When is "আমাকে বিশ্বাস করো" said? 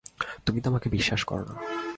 0.69-1.43